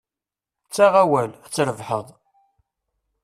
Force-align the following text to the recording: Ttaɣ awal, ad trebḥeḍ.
Ttaɣ 0.67 0.93
awal, 1.03 1.31
ad 1.45 1.51
trebḥeḍ. 1.53 2.07